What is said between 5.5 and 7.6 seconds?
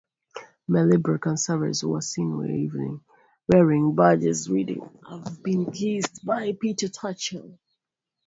kissed by Peter Tatchell".